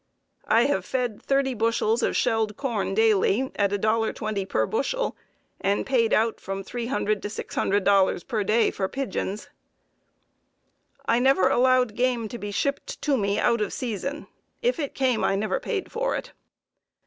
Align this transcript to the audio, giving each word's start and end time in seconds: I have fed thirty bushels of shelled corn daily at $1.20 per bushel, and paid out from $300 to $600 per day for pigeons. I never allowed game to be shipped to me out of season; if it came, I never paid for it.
I 0.47 0.63
have 0.63 0.83
fed 0.83 1.21
thirty 1.21 1.53
bushels 1.53 2.01
of 2.01 2.15
shelled 2.17 2.57
corn 2.57 2.95
daily 2.95 3.51
at 3.55 3.69
$1.20 3.69 4.49
per 4.49 4.65
bushel, 4.65 5.15
and 5.59 5.85
paid 5.85 6.11
out 6.11 6.39
from 6.41 6.63
$300 6.63 7.21
to 7.21 7.27
$600 7.27 8.27
per 8.27 8.43
day 8.43 8.71
for 8.71 8.87
pigeons. 8.87 9.49
I 11.05 11.19
never 11.19 11.49
allowed 11.49 11.93
game 11.95 12.27
to 12.29 12.39
be 12.39 12.49
shipped 12.49 12.99
to 13.03 13.15
me 13.15 13.37
out 13.37 13.61
of 13.61 13.73
season; 13.73 14.25
if 14.63 14.79
it 14.79 14.95
came, 14.95 15.23
I 15.23 15.35
never 15.35 15.59
paid 15.59 15.91
for 15.91 16.15
it. 16.15 16.31